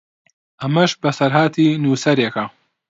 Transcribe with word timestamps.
ئەمەش 0.61 0.91
بەسەرهاتی 1.03 1.79
نووسەرێکە 1.83 2.45